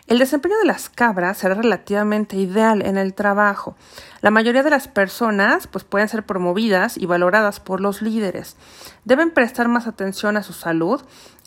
El 0.07 0.19
desempeño 0.19 0.59
de 0.59 0.67
las 0.67 0.89
cabras 0.89 1.39
será 1.39 1.55
relativamente 1.55 2.37
ideal 2.37 2.83
en 2.83 2.99
el 2.99 3.15
trabajo. 3.15 3.77
La 4.21 4.31
mayoría 4.31 4.63
de 4.63 4.71
las 4.71 4.87
personas 4.87 5.67
pues, 5.67 5.85
pueden 5.85 6.09
ser 6.09 6.25
promovidas 6.25 6.97
y 6.97 7.07
valoradas 7.07 7.59
por 7.59 7.81
los 7.81 8.03
líderes. 8.03 8.57
Deben 9.05 9.33
prestar 9.33 9.67
más 9.67 9.89
atención 9.89 10.37
a 10.37 10.45
su 10.45 10.53
salud 10.53 11.03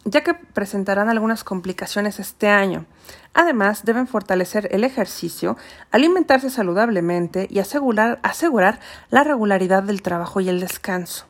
ya 0.05 0.24
que 0.24 0.35
presentarán 0.35 1.09
algunas 1.09 1.43
complicaciones 1.43 2.19
este 2.19 2.47
año. 2.47 2.85
Además, 3.33 3.83
deben 3.83 4.07
fortalecer 4.07 4.69
el 4.71 4.83
ejercicio, 4.83 5.57
alimentarse 5.91 6.50
saludablemente 6.50 7.47
y 7.50 7.59
asegurar, 7.59 8.19
asegurar 8.24 8.79
la 9.09 9.24
regularidad 9.24 9.83
del 9.83 10.03
trabajo 10.03 10.39
y 10.39 10.50
el 10.50 10.59
descanso. 10.59 11.25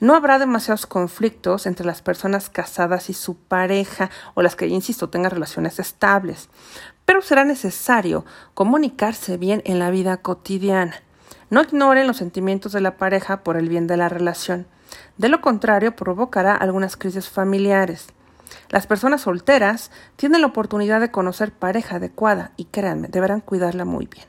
No 0.00 0.14
habrá 0.14 0.38
demasiados 0.38 0.86
conflictos 0.86 1.66
entre 1.66 1.86
las 1.86 2.02
personas 2.02 2.50
casadas 2.50 3.10
y 3.10 3.14
su 3.14 3.36
pareja 3.36 4.10
o 4.34 4.42
las 4.42 4.54
que, 4.54 4.66
insisto, 4.66 5.08
tengan 5.08 5.30
relaciones 5.30 5.78
estables, 5.78 6.48
pero 7.04 7.22
será 7.22 7.44
necesario 7.44 8.24
comunicarse 8.54 9.36
bien 9.36 9.62
en 9.64 9.78
la 9.78 9.90
vida 9.90 10.18
cotidiana. 10.18 11.02
No 11.48 11.62
ignoren 11.62 12.06
los 12.06 12.18
sentimientos 12.18 12.72
de 12.72 12.80
la 12.80 12.96
pareja 12.96 13.42
por 13.42 13.56
el 13.56 13.68
bien 13.68 13.86
de 13.86 13.96
la 13.96 14.08
relación. 14.08 14.66
De 15.16 15.28
lo 15.28 15.40
contrario, 15.40 15.96
provocará 15.96 16.54
algunas 16.54 16.96
crisis 16.96 17.28
familiares. 17.28 18.08
Las 18.68 18.86
personas 18.86 19.22
solteras 19.22 19.90
tienen 20.16 20.40
la 20.40 20.48
oportunidad 20.48 21.00
de 21.00 21.10
conocer 21.10 21.52
pareja 21.52 21.96
adecuada 21.96 22.52
y 22.56 22.66
créanme, 22.66 23.08
deberán 23.08 23.40
cuidarla 23.40 23.84
muy 23.84 24.06
bien. 24.06 24.26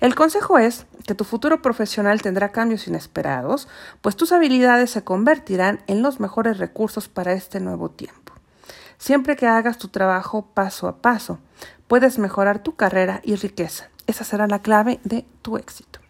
El 0.00 0.14
consejo 0.14 0.58
es 0.58 0.86
que 1.06 1.14
tu 1.14 1.24
futuro 1.24 1.62
profesional 1.62 2.22
tendrá 2.22 2.50
cambios 2.50 2.86
inesperados, 2.88 3.68
pues 4.00 4.16
tus 4.16 4.32
habilidades 4.32 4.90
se 4.90 5.04
convertirán 5.04 5.80
en 5.86 6.02
los 6.02 6.20
mejores 6.20 6.58
recursos 6.58 7.08
para 7.08 7.32
este 7.32 7.60
nuevo 7.60 7.90
tiempo. 7.90 8.32
Siempre 8.98 9.36
que 9.36 9.46
hagas 9.46 9.78
tu 9.78 9.88
trabajo 9.88 10.46
paso 10.54 10.86
a 10.88 10.96
paso, 10.98 11.38
puedes 11.88 12.18
mejorar 12.18 12.62
tu 12.62 12.76
carrera 12.76 13.20
y 13.24 13.36
riqueza. 13.36 13.90
Esa 14.06 14.24
será 14.24 14.46
la 14.46 14.60
clave 14.60 15.00
de 15.04 15.24
tu 15.42 15.56
éxito. 15.56 16.01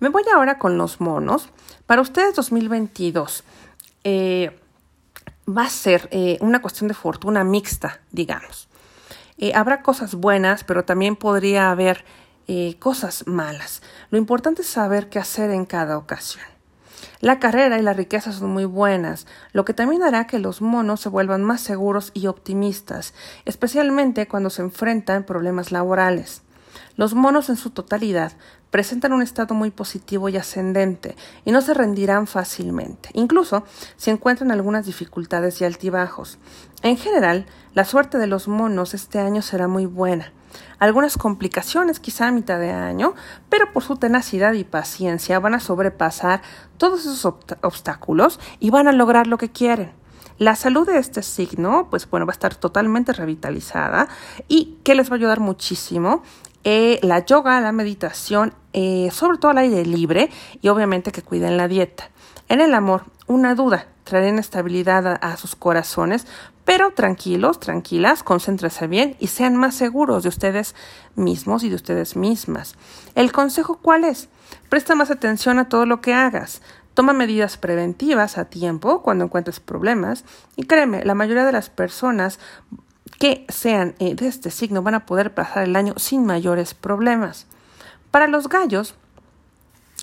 Me 0.00 0.10
voy 0.10 0.22
ahora 0.32 0.58
con 0.58 0.78
los 0.78 1.00
monos. 1.00 1.48
Para 1.86 2.02
ustedes 2.02 2.36
2022, 2.36 3.42
eh, 4.04 4.56
va 5.48 5.64
a 5.64 5.70
ser 5.70 6.08
eh, 6.12 6.38
una 6.40 6.62
cuestión 6.62 6.86
de 6.86 6.94
fortuna 6.94 7.42
mixta, 7.42 8.00
digamos. 8.12 8.68
Eh, 9.38 9.52
habrá 9.54 9.82
cosas 9.82 10.14
buenas, 10.14 10.62
pero 10.62 10.84
también 10.84 11.16
podría 11.16 11.70
haber 11.70 12.04
cosas 12.78 13.26
malas. 13.26 13.82
Lo 14.08 14.16
importante 14.16 14.62
es 14.62 14.68
saber 14.68 15.10
qué 15.10 15.18
hacer 15.18 15.50
en 15.50 15.66
cada 15.66 15.98
ocasión. 15.98 16.46
La 17.20 17.40
carrera 17.40 17.78
y 17.78 17.82
la 17.82 17.92
riqueza 17.92 18.32
son 18.32 18.48
muy 18.48 18.64
buenas, 18.64 19.26
lo 19.52 19.66
que 19.66 19.74
también 19.74 20.02
hará 20.02 20.26
que 20.26 20.38
los 20.38 20.62
monos 20.62 21.02
se 21.02 21.10
vuelvan 21.10 21.44
más 21.44 21.60
seguros 21.60 22.10
y 22.14 22.26
optimistas, 22.26 23.12
especialmente 23.44 24.28
cuando 24.28 24.48
se 24.48 24.62
enfrentan 24.62 25.24
problemas 25.24 25.72
laborales. 25.72 26.40
Los 26.96 27.14
monos 27.14 27.48
en 27.48 27.56
su 27.56 27.70
totalidad 27.70 28.32
presentan 28.70 29.12
un 29.12 29.22
estado 29.22 29.54
muy 29.54 29.70
positivo 29.70 30.28
y 30.28 30.36
ascendente 30.36 31.16
y 31.44 31.52
no 31.52 31.60
se 31.60 31.74
rendirán 31.74 32.26
fácilmente, 32.26 33.10
incluso 33.14 33.64
si 33.96 34.10
encuentran 34.10 34.50
algunas 34.50 34.86
dificultades 34.86 35.60
y 35.60 35.64
altibajos. 35.64 36.38
En 36.82 36.96
general, 36.96 37.46
la 37.74 37.84
suerte 37.84 38.18
de 38.18 38.26
los 38.26 38.48
monos 38.48 38.94
este 38.94 39.18
año 39.18 39.42
será 39.42 39.68
muy 39.68 39.86
buena. 39.86 40.32
Algunas 40.78 41.16
complicaciones 41.18 42.00
quizá 42.00 42.28
a 42.28 42.32
mitad 42.32 42.58
de 42.58 42.70
año, 42.70 43.14
pero 43.48 43.72
por 43.72 43.82
su 43.82 43.96
tenacidad 43.96 44.52
y 44.52 44.64
paciencia 44.64 45.38
van 45.40 45.54
a 45.54 45.60
sobrepasar 45.60 46.42
todos 46.78 47.00
esos 47.00 47.24
obstáculos 47.24 48.40
y 48.60 48.70
van 48.70 48.88
a 48.88 48.92
lograr 48.92 49.26
lo 49.26 49.38
que 49.38 49.50
quieren. 49.50 49.92
La 50.38 50.54
salud 50.54 50.86
de 50.86 50.98
este 50.98 51.22
signo, 51.24 51.88
pues 51.90 52.08
bueno, 52.08 52.24
va 52.24 52.30
a 52.30 52.38
estar 52.38 52.54
totalmente 52.54 53.12
revitalizada 53.12 54.08
y 54.46 54.78
que 54.84 54.94
les 54.94 55.10
va 55.10 55.14
a 55.14 55.16
ayudar 55.16 55.40
muchísimo 55.40 56.22
eh, 56.64 56.98
la 57.02 57.24
yoga, 57.24 57.60
la 57.60 57.72
meditación, 57.72 58.54
eh, 58.72 59.10
sobre 59.12 59.38
todo 59.38 59.52
al 59.52 59.58
aire 59.58 59.84
libre 59.84 60.30
y 60.60 60.68
obviamente 60.68 61.12
que 61.12 61.22
cuiden 61.22 61.56
la 61.56 61.68
dieta. 61.68 62.10
En 62.48 62.60
el 62.60 62.74
amor, 62.74 63.04
una 63.26 63.54
duda, 63.54 63.86
traerán 64.04 64.38
estabilidad 64.38 65.18
a, 65.20 65.36
sus 65.36 65.54
corazones, 65.54 66.26
pero 66.64 66.90
tranquilos, 66.92 67.60
tranquilas, 67.60 68.22
concéntrense 68.22 68.86
bien 68.86 69.16
y 69.20 69.28
sean 69.28 69.56
más 69.56 69.74
seguros 69.74 70.22
de 70.22 70.30
ustedes 70.30 70.74
mismos 71.14 71.62
y 71.62 71.68
de 71.68 71.76
ustedes 71.76 72.16
mismas. 72.16 72.74
¿El 73.14 73.32
consejo 73.32 73.78
cuál 73.80 74.04
es? 74.04 74.28
Presta 74.68 74.94
más 74.94 75.10
atención 75.10 75.58
a 75.58 75.68
todo 75.68 75.86
lo 75.86 76.00
que 76.00 76.14
hagas. 76.14 76.62
Toma 76.94 77.12
medidas 77.12 77.58
preventivas 77.58 78.38
a 78.38 78.46
tiempo 78.46 79.02
cuando 79.02 79.24
encuentres 79.24 79.60
problemas 79.60 80.24
y 80.56 80.64
créeme, 80.64 81.04
la 81.04 81.14
mayoría 81.14 81.44
de 81.44 81.52
las 81.52 81.70
personas 81.70 82.40
que 83.18 83.44
sean 83.48 83.94
eh, 83.98 84.14
de 84.14 84.28
este 84.28 84.50
signo 84.50 84.82
van 84.82 84.94
a 84.94 85.06
poder 85.06 85.34
pasar 85.34 85.64
el 85.64 85.76
año 85.76 85.94
sin 85.96 86.24
mayores 86.24 86.74
problemas. 86.74 87.46
Para 88.10 88.28
los 88.28 88.48
gallos, 88.48 88.94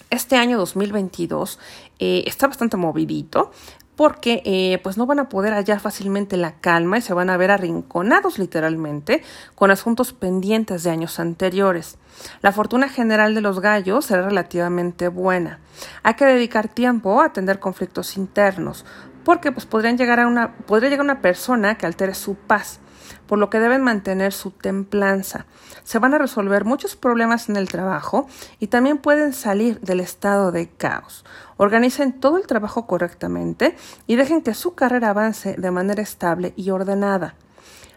este 0.09 0.35
año 0.35 0.57
2022 0.57 1.59
eh, 1.99 2.23
está 2.27 2.47
bastante 2.47 2.77
movidito 2.77 3.51
porque 3.95 4.41
eh, 4.45 4.79
pues 4.83 4.97
no 4.97 5.05
van 5.05 5.19
a 5.19 5.29
poder 5.29 5.53
hallar 5.53 5.79
fácilmente 5.79 6.35
la 6.35 6.59
calma 6.59 6.97
y 6.97 7.01
se 7.01 7.13
van 7.13 7.29
a 7.29 7.37
ver 7.37 7.51
arrinconados 7.51 8.37
literalmente 8.37 9.23
con 9.55 9.71
asuntos 9.71 10.11
pendientes 10.11 10.83
de 10.83 10.89
años 10.89 11.19
anteriores. 11.19 11.97
La 12.41 12.51
fortuna 12.51 12.89
general 12.89 13.35
de 13.35 13.41
los 13.41 13.61
gallos 13.61 14.05
será 14.05 14.23
relativamente 14.23 15.07
buena. 15.07 15.59
Hay 16.03 16.15
que 16.15 16.25
dedicar 16.25 16.67
tiempo 16.67 17.21
a 17.21 17.25
atender 17.25 17.59
conflictos 17.59 18.17
internos 18.17 18.85
porque 19.25 19.51
pues 19.51 19.65
podrían 19.65 19.97
llegar 19.97 20.21
a 20.21 20.27
una 20.27 20.55
podría 20.55 20.89
llegar 20.89 21.03
una 21.03 21.21
persona 21.21 21.77
que 21.77 21.85
altere 21.85 22.13
su 22.13 22.35
paz 22.35 22.79
por 23.27 23.39
lo 23.39 23.49
que 23.49 23.59
deben 23.59 23.81
mantener 23.81 24.33
su 24.33 24.51
templanza. 24.51 25.45
Se 25.83 25.99
van 25.99 26.13
a 26.13 26.17
resolver 26.17 26.65
muchos 26.65 26.95
problemas 26.95 27.49
en 27.49 27.55
el 27.55 27.69
trabajo 27.69 28.27
y 28.59 28.67
también 28.67 28.97
pueden 28.97 29.33
salir 29.33 29.79
del 29.81 29.99
estado 29.99 30.51
de 30.51 30.69
caos. 30.69 31.25
Organicen 31.57 32.19
todo 32.19 32.37
el 32.37 32.47
trabajo 32.47 32.87
correctamente 32.87 33.75
y 34.07 34.15
dejen 34.15 34.41
que 34.41 34.53
su 34.53 34.75
carrera 34.75 35.09
avance 35.09 35.55
de 35.57 35.71
manera 35.71 36.01
estable 36.01 36.53
y 36.55 36.69
ordenada. 36.69 37.35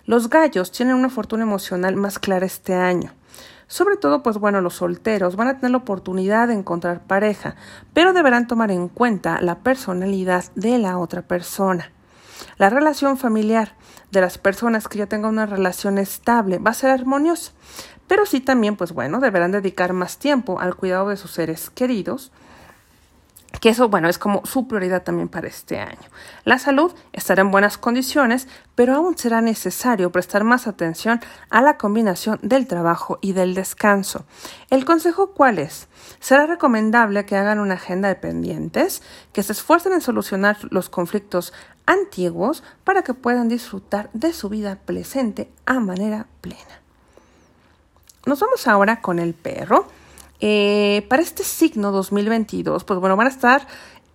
Los 0.05 0.31
gallos 0.31 0.73
tienen 0.73 0.95
una 0.95 1.11
fortuna 1.11 1.43
emocional 1.43 1.97
más 1.97 2.19
clara 2.19 2.47
este 2.47 2.75
año. 2.75 3.13
Sobre 3.69 3.99
todo, 3.99 4.23
pues 4.23 4.39
bueno, 4.39 4.63
los 4.63 4.77
solteros 4.77 5.37
van 5.37 5.49
a 5.49 5.57
tener 5.57 5.73
la 5.73 5.77
oportunidad 5.77 6.49
de 6.49 6.55
encontrar 6.55 7.03
pareja, 7.07 7.55
pero 7.93 8.15
deberán 8.15 8.47
tomar 8.47 8.71
en 8.71 8.89
cuenta 8.89 9.43
la 9.43 9.59
personalidad 9.59 10.47
de 10.55 10.79
la 10.79 10.97
otra 10.97 11.21
persona. 11.21 11.93
La 12.57 12.71
relación 12.71 13.19
familiar 13.19 13.77
de 14.11 14.23
las 14.23 14.39
personas 14.39 14.89
que 14.89 14.99
ya 14.99 15.07
tengan 15.07 15.33
una 15.33 15.45
relación 15.45 15.99
estable 15.99 16.59
va 16.59 16.71
a 16.71 16.75
ser 16.75 16.91
armoniosa, 16.91 17.53
pero 18.07 18.25
sí 18.25 18.41
también, 18.41 18.77
pues 18.77 18.93
bueno, 18.93 19.21
deberán 19.21 19.53
dedicar 19.53 19.93
más 19.93 20.17
tiempo 20.19 20.59
al 20.61 20.75
cuidado 20.75 21.11
de 21.11 21.19
sus 21.19 21.33
seres 21.33 21.69
queridos, 21.69 22.33
que 23.61 23.71
eso, 23.71 23.89
bueno, 23.89 24.09
es 24.09 24.19
como 24.19 24.45
su 24.45 24.69
prioridad 24.69 25.03
también 25.03 25.29
para 25.29 25.49
este 25.49 25.81
año. 25.81 26.09
La 26.45 26.59
salud 26.59 26.93
estará 27.13 27.43
en 27.43 27.51
buenas 27.51 27.79
condiciones, 27.79 28.47
pero 28.75 28.95
aún 28.95 29.19
será 29.19 29.41
necesario 29.41 30.13
prestar 30.13 30.45
más 30.45 30.67
atención 30.67 31.21
a 31.51 31.61
la 31.63 31.77
combinación 31.77 32.39
del 32.43 32.67
trabajo 32.67 33.19
y 33.21 33.33
del 33.33 33.55
descanso. 33.55 34.25
¿El 34.71 34.85
consejo 34.85 35.33
cuál 35.33 35.59
es? 35.59 35.89
Será 36.21 36.47
recomendable 36.47 37.27
que 37.27 37.37
hagan 37.37 37.59
una 37.59 37.75
agenda 37.75 38.09
de 38.09 38.17
pendientes, 38.17 39.03
que 39.33 39.43
se 39.43 39.53
esfuercen 39.53 39.93
en 39.93 40.03
solucionar 40.03 40.59
los 40.71 40.89
conflictos 40.89 41.53
antiguos 41.87 42.63
para 42.85 43.03
que 43.03 43.15
puedan 43.15 43.49
disfrutar 43.49 44.11
de 44.13 44.33
su 44.33 44.49
vida 44.49 44.79
presente 44.85 45.51
a 45.65 45.81
manera 45.81 46.27
plena. 46.43 46.83
Nos 48.27 48.41
vamos 48.41 48.69
ahora 48.69 49.01
con 49.01 49.19
el 49.19 49.33
perro. 49.33 49.87
Eh, 50.41 51.07
para 51.09 51.23
este 51.23 51.45
signo 51.45 51.91
2022, 51.91 52.85
pues 52.85 53.01
bueno, 53.01 53.17
van 53.17 53.27
a 53.27 53.31
estar 53.31 53.67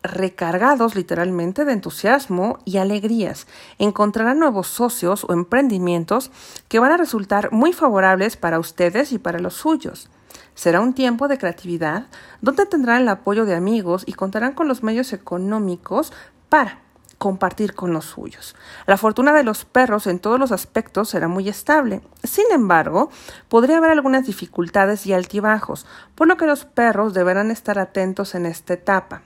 recargados 0.03 0.95
literalmente 0.95 1.65
de 1.65 1.73
entusiasmo 1.73 2.59
y 2.65 2.77
alegrías. 2.77 3.47
Encontrarán 3.79 4.39
nuevos 4.39 4.67
socios 4.67 5.25
o 5.27 5.33
emprendimientos 5.33 6.29
que 6.67 6.79
van 6.79 6.91
a 6.91 6.97
resultar 6.97 7.51
muy 7.51 7.73
favorables 7.73 8.37
para 8.37 8.59
ustedes 8.59 9.11
y 9.13 9.17
para 9.17 9.39
los 9.39 9.53
suyos. 9.53 10.09
Será 10.55 10.81
un 10.81 10.93
tiempo 10.93 11.27
de 11.27 11.37
creatividad 11.37 12.07
donde 12.41 12.65
tendrán 12.65 13.01
el 13.01 13.09
apoyo 13.09 13.45
de 13.45 13.55
amigos 13.55 14.03
y 14.05 14.13
contarán 14.13 14.53
con 14.53 14.67
los 14.67 14.83
medios 14.83 15.13
económicos 15.13 16.11
para 16.49 16.82
compartir 17.23 17.73
con 17.73 17.93
los 17.93 18.03
suyos. 18.03 18.53
La 18.85 18.97
fortuna 18.97 19.31
de 19.31 19.45
los 19.45 19.63
perros 19.63 20.07
en 20.07 20.19
todos 20.19 20.37
los 20.37 20.51
aspectos 20.51 21.07
será 21.07 21.29
muy 21.29 21.47
estable. 21.47 22.01
Sin 22.21 22.43
embargo, 22.51 23.09
podría 23.47 23.77
haber 23.77 23.91
algunas 23.91 24.27
dificultades 24.27 25.07
y 25.07 25.13
altibajos, 25.13 25.85
por 26.15 26.27
lo 26.27 26.35
que 26.35 26.45
los 26.45 26.65
perros 26.65 27.13
deberán 27.13 27.49
estar 27.49 27.79
atentos 27.79 28.35
en 28.35 28.45
esta 28.45 28.73
etapa. 28.73 29.21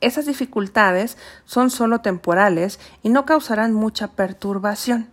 Esas 0.00 0.26
dificultades 0.26 1.18
son 1.44 1.70
solo 1.70 2.02
temporales 2.02 2.78
y 3.02 3.08
no 3.08 3.26
causarán 3.26 3.72
mucha 3.72 4.12
perturbación. 4.12 5.10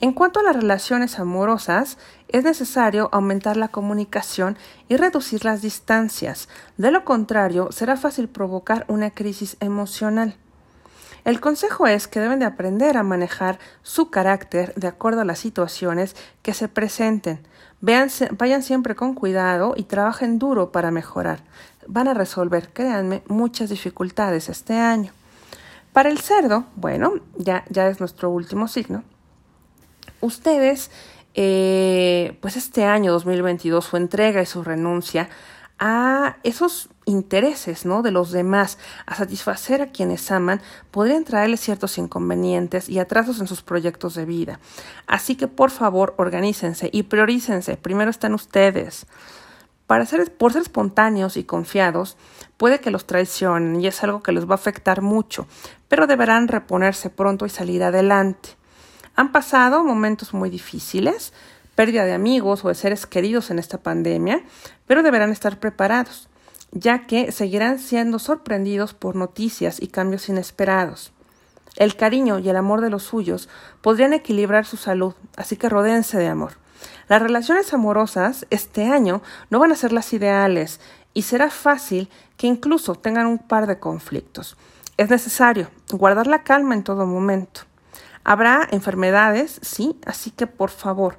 En 0.00 0.12
cuanto 0.12 0.40
a 0.40 0.42
las 0.42 0.56
relaciones 0.56 1.20
amorosas, 1.20 1.98
es 2.26 2.42
necesario 2.42 3.10
aumentar 3.12 3.56
la 3.56 3.68
comunicación 3.68 4.58
y 4.88 4.96
reducir 4.96 5.44
las 5.44 5.62
distancias. 5.62 6.48
De 6.78 6.90
lo 6.90 7.04
contrario, 7.04 7.70
será 7.70 7.96
fácil 7.96 8.28
provocar 8.28 8.86
una 8.88 9.12
crisis 9.12 9.56
emocional. 9.60 10.34
El 11.24 11.40
consejo 11.40 11.86
es 11.86 12.08
que 12.08 12.20
deben 12.20 12.38
de 12.38 12.46
aprender 12.46 12.96
a 12.96 13.02
manejar 13.02 13.58
su 13.82 14.10
carácter 14.10 14.74
de 14.74 14.88
acuerdo 14.88 15.20
a 15.20 15.24
las 15.24 15.38
situaciones 15.38 16.16
que 16.42 16.54
se 16.54 16.68
presenten. 16.68 17.40
vayan 17.80 18.62
siempre 18.62 18.94
con 18.94 19.14
cuidado 19.14 19.74
y 19.76 19.84
trabajen 19.84 20.38
duro 20.38 20.72
para 20.72 20.90
mejorar. 20.90 21.40
Van 21.86 22.08
a 22.08 22.14
resolver, 22.14 22.72
créanme, 22.72 23.22
muchas 23.26 23.70
dificultades 23.70 24.48
este 24.48 24.74
año. 24.74 25.12
Para 25.92 26.08
el 26.08 26.18
cerdo, 26.18 26.64
bueno, 26.76 27.14
ya, 27.36 27.64
ya 27.68 27.88
es 27.88 28.00
nuestro 28.00 28.30
último 28.30 28.68
signo 28.68 29.02
ustedes, 30.20 30.90
eh, 31.34 32.36
pues 32.40 32.56
este 32.56 32.84
año 32.84 33.12
2022, 33.12 33.84
su 33.84 33.96
entrega 33.96 34.42
y 34.42 34.46
su 34.46 34.62
renuncia 34.62 35.28
a 35.80 36.36
esos 36.42 36.90
intereses 37.06 37.86
¿no? 37.86 38.02
de 38.02 38.12
los 38.12 38.30
demás, 38.30 38.78
a 39.06 39.16
satisfacer 39.16 39.80
a 39.80 39.86
quienes 39.86 40.30
aman, 40.30 40.60
podrían 40.90 41.24
traerles 41.24 41.60
ciertos 41.60 41.96
inconvenientes 41.96 42.88
y 42.88 42.98
atrasos 42.98 43.40
en 43.40 43.48
sus 43.48 43.62
proyectos 43.62 44.14
de 44.14 44.26
vida. 44.26 44.60
Así 45.06 45.34
que 45.34 45.48
por 45.48 45.70
favor, 45.70 46.14
organícense 46.18 46.90
y 46.92 47.04
priorícense. 47.04 47.78
Primero 47.78 48.10
están 48.10 48.34
ustedes. 48.34 49.06
Para 49.86 50.06
ser, 50.06 50.32
por 50.36 50.52
ser 50.52 50.62
espontáneos 50.62 51.36
y 51.36 51.44
confiados, 51.44 52.16
puede 52.58 52.80
que 52.80 52.92
los 52.92 53.06
traicionen 53.06 53.80
y 53.80 53.86
es 53.86 54.04
algo 54.04 54.22
que 54.22 54.32
les 54.32 54.46
va 54.46 54.52
a 54.52 54.54
afectar 54.54 55.00
mucho, 55.00 55.48
pero 55.88 56.06
deberán 56.06 56.46
reponerse 56.46 57.10
pronto 57.10 57.46
y 57.46 57.48
salir 57.48 57.82
adelante. 57.82 58.50
Han 59.16 59.32
pasado 59.32 59.82
momentos 59.82 60.32
muy 60.32 60.50
difíciles, 60.50 61.32
pérdida 61.80 62.04
de 62.04 62.12
amigos 62.12 62.62
o 62.62 62.68
de 62.68 62.74
seres 62.74 63.06
queridos 63.06 63.50
en 63.50 63.58
esta 63.58 63.78
pandemia, 63.78 64.42
pero 64.86 65.02
deberán 65.02 65.32
estar 65.32 65.58
preparados, 65.58 66.28
ya 66.72 67.06
que 67.06 67.32
seguirán 67.32 67.78
siendo 67.78 68.18
sorprendidos 68.18 68.92
por 68.92 69.16
noticias 69.16 69.80
y 69.80 69.86
cambios 69.86 70.28
inesperados. 70.28 71.10
El 71.76 71.96
cariño 71.96 72.38
y 72.38 72.50
el 72.50 72.56
amor 72.56 72.82
de 72.82 72.90
los 72.90 73.04
suyos 73.04 73.48
podrían 73.80 74.12
equilibrar 74.12 74.66
su 74.66 74.76
salud, 74.76 75.14
así 75.38 75.56
que 75.56 75.70
rodéense 75.70 76.18
de 76.18 76.28
amor. 76.28 76.52
Las 77.08 77.22
relaciones 77.22 77.72
amorosas 77.72 78.44
este 78.50 78.84
año 78.84 79.22
no 79.48 79.58
van 79.58 79.72
a 79.72 79.76
ser 79.76 79.92
las 79.92 80.12
ideales 80.12 80.80
y 81.14 81.22
será 81.22 81.48
fácil 81.48 82.10
que 82.36 82.46
incluso 82.46 82.94
tengan 82.94 83.26
un 83.26 83.38
par 83.38 83.66
de 83.66 83.78
conflictos. 83.78 84.58
Es 84.98 85.08
necesario 85.08 85.70
guardar 85.90 86.26
la 86.26 86.42
calma 86.42 86.74
en 86.74 86.84
todo 86.84 87.06
momento. 87.06 87.62
Habrá 88.22 88.68
enfermedades, 88.70 89.58
sí, 89.62 89.98
así 90.04 90.30
que 90.30 90.46
por 90.46 90.68
favor, 90.68 91.18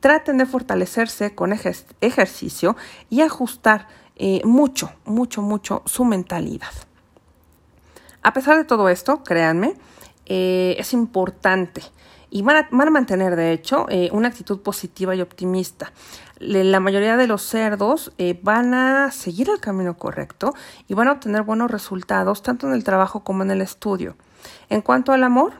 traten 0.00 0.38
de 0.38 0.46
fortalecerse 0.46 1.34
con 1.34 1.52
ejercicio 1.52 2.76
y 3.10 3.20
ajustar 3.22 3.88
eh, 4.16 4.40
mucho, 4.44 4.92
mucho, 5.04 5.42
mucho 5.42 5.82
su 5.86 6.04
mentalidad. 6.04 6.72
A 8.22 8.32
pesar 8.32 8.56
de 8.56 8.64
todo 8.64 8.88
esto, 8.88 9.22
créanme, 9.22 9.74
eh, 10.26 10.76
es 10.78 10.92
importante 10.92 11.82
y 12.30 12.42
van 12.42 12.66
a, 12.70 12.90
mantener, 12.90 13.36
de 13.36 13.52
hecho, 13.52 13.86
eh, 13.88 14.10
una 14.12 14.28
actitud 14.28 14.60
positiva 14.60 15.14
y 15.14 15.20
optimista. 15.20 15.92
La 16.40 16.78
mayoría 16.78 17.16
de 17.16 17.26
los 17.26 17.42
cerdos 17.42 18.12
van 18.42 18.74
a 18.74 19.10
seguir 19.10 19.50
el 19.50 19.58
camino 19.58 19.96
correcto 19.96 20.54
y 20.86 20.94
van 20.94 21.08
a 21.08 21.12
obtener 21.12 21.42
buenos 21.42 21.70
resultados 21.70 22.42
tanto 22.42 22.68
en 22.68 22.74
el 22.74 22.84
trabajo 22.84 23.24
como 23.24 23.42
en 23.42 23.50
el 23.50 23.60
estudio. 23.60 24.16
En 24.68 24.82
cuanto 24.82 25.12
al 25.12 25.24
amor, 25.24 25.54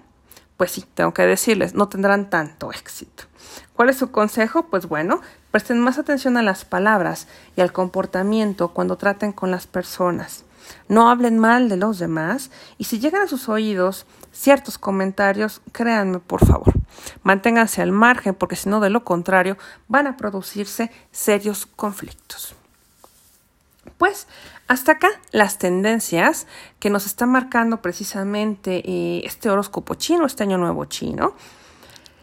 pues 0.56 0.72
sí, 0.72 0.84
tengo 0.94 1.14
que 1.14 1.22
decirles, 1.22 1.74
no 1.74 1.88
tendrán 1.88 2.30
tanto 2.30 2.70
éxito. 2.70 3.27
¿Cuál 3.74 3.90
es 3.90 3.96
su 3.96 4.10
consejo? 4.10 4.64
Pues 4.64 4.86
bueno, 4.86 5.20
presten 5.50 5.80
más 5.80 5.98
atención 5.98 6.36
a 6.36 6.42
las 6.42 6.64
palabras 6.64 7.28
y 7.56 7.60
al 7.60 7.72
comportamiento 7.72 8.68
cuando 8.68 8.96
traten 8.96 9.32
con 9.32 9.50
las 9.50 9.66
personas. 9.66 10.44
No 10.88 11.10
hablen 11.10 11.38
mal 11.38 11.68
de 11.68 11.76
los 11.76 11.98
demás 11.98 12.50
y 12.76 12.84
si 12.84 12.98
llegan 12.98 13.22
a 13.22 13.26
sus 13.26 13.48
oídos 13.48 14.06
ciertos 14.32 14.78
comentarios, 14.78 15.60
créanme 15.72 16.18
por 16.18 16.44
favor. 16.46 16.74
Manténganse 17.22 17.82
al 17.82 17.92
margen 17.92 18.34
porque 18.34 18.56
si 18.56 18.68
no, 18.68 18.80
de 18.80 18.90
lo 18.90 19.04
contrario, 19.04 19.56
van 19.88 20.06
a 20.06 20.16
producirse 20.16 20.90
serios 21.10 21.66
conflictos. 21.66 22.54
Pues 23.96 24.26
hasta 24.68 24.92
acá 24.92 25.08
las 25.32 25.58
tendencias 25.58 26.46
que 26.78 26.90
nos 26.90 27.06
está 27.06 27.26
marcando 27.26 27.80
precisamente 27.80 28.82
eh, 28.84 29.22
este 29.24 29.50
horóscopo 29.50 29.94
chino, 29.94 30.26
este 30.26 30.42
año 30.42 30.58
nuevo 30.58 30.84
chino. 30.84 31.34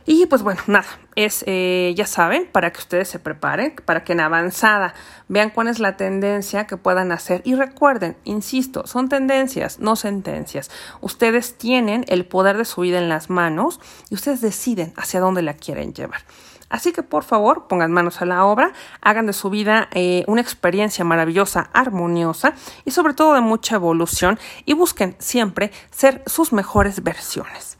Y 0.08 0.28
pues 0.28 0.44
bueno, 0.44 0.62
nada, 0.68 0.86
es, 1.15 1.44
eh, 1.48 1.94
ya 1.98 2.06
saben, 2.06 2.48
para 2.52 2.72
que 2.72 2.80
ustedes 2.80 3.08
se 3.08 3.18
preparen, 3.18 3.76
para 3.86 4.04
que 4.04 4.13
en 4.13 4.20
avanzada 4.20 4.94
vean 5.28 5.50
cuál 5.50 5.68
es 5.68 5.80
la 5.80 5.98
tendencia 5.98 6.68
que 6.68 6.78
puedan 6.78 7.12
hacer. 7.12 7.41
Y 7.44 7.56
recuerden, 7.56 8.15
insisto, 8.24 8.86
son 8.86 9.10
tendencias, 9.10 9.80
no 9.80 9.96
sentencias. 9.96 10.70
Ustedes 11.02 11.58
tienen 11.58 12.06
el 12.08 12.26
poder 12.26 12.58
de 12.58 12.65
su 12.65 12.82
vida 12.82 13.00
en 13.00 13.10
las 13.10 13.32
manos 13.32 13.80
y 14.12 14.15
ustedes 14.15 14.41
deciden 14.41 14.94
hacia 14.96 15.20
dónde 15.20 15.41
la 15.41 15.56
quieren 15.56 15.94
llevar. 15.94 16.22
Así 16.70 16.91
que 16.91 17.04
por 17.04 17.24
favor 17.24 17.68
pongan 17.68 17.91
manos 17.91 18.22
a 18.22 18.26
la 18.26 18.46
obra, 18.46 18.74
hagan 19.02 19.26
de 19.26 19.34
su 19.34 19.50
vida 19.50 19.88
eh, 19.91 20.24
una 20.28 20.41
experiencia 20.41 21.06
maravillosa, 21.06 21.70
armoniosa 21.74 22.54
y 22.86 22.91
sobre 22.91 23.13
todo 23.13 23.34
de 23.34 23.41
mucha 23.41 23.76
evolución 23.76 24.39
y 24.65 24.74
busquen 24.74 25.15
siempre 25.20 25.72
ser 25.89 26.24
sus 26.26 26.54
mejores 26.54 27.04
versiones. 27.04 27.78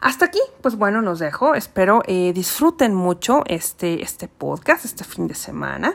Hasta 0.00 0.26
aquí, 0.26 0.40
pues 0.62 0.76
bueno, 0.76 1.00
los 1.00 1.18
dejo. 1.18 1.54
Espero 1.54 2.02
eh, 2.06 2.32
disfruten 2.32 2.94
mucho 2.94 3.42
este, 3.46 4.02
este 4.02 4.28
podcast, 4.28 4.84
este 4.84 5.04
fin 5.04 5.26
de 5.26 5.34
semana. 5.34 5.94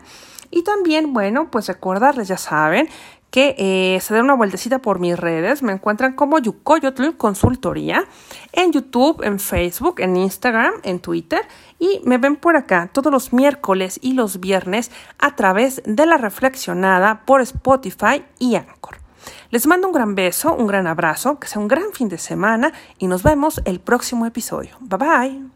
Y 0.52 0.64
también, 0.64 1.14
bueno, 1.14 1.50
pues 1.50 1.68
recordarles, 1.68 2.28
ya 2.28 2.38
saben, 2.38 2.90
que 3.34 3.56
eh, 3.58 4.00
se 4.00 4.14
den 4.14 4.26
una 4.26 4.36
vueltecita 4.36 4.78
por 4.78 5.00
mis 5.00 5.18
redes. 5.18 5.64
Me 5.64 5.72
encuentran 5.72 6.14
como 6.14 6.38
Yukoyotl 6.38 7.18
Consultoría 7.18 8.06
en 8.52 8.72
YouTube, 8.72 9.24
en 9.24 9.40
Facebook, 9.40 10.02
en 10.02 10.16
Instagram, 10.16 10.74
en 10.84 11.00
Twitter 11.00 11.42
y 11.80 12.00
me 12.04 12.20
ven 12.20 12.36
por 12.36 12.56
acá 12.56 12.92
todos 12.94 13.12
los 13.12 13.34
miércoles 13.34 14.00
y 14.04 14.14
los 14.14 14.40
viernes 14.40 14.92
a 15.18 15.36
través 15.36 15.82
de 15.84 16.06
la 16.06 16.18
reflexionada 16.18 17.26
por 17.26 17.42
Spotify 17.42 18.24
y 18.38 18.54
Anchor. 18.54 19.03
Les 19.52 19.68
mando 19.68 19.88
un 19.88 19.94
gran 19.94 20.16
beso, 20.16 20.54
un 20.54 20.68
gran 20.68 20.88
abrazo, 20.88 21.40
que 21.40 21.48
sea 21.48 21.62
un 21.62 21.68
gran 21.68 21.92
fin 21.94 22.10
de 22.10 22.18
semana 22.18 22.74
y 22.98 23.08
nos 23.08 23.24
vemos 23.24 23.62
el 23.66 23.80
próximo 23.80 24.26
episodio. 24.26 24.76
Bye 24.82 24.98
bye. 24.98 25.53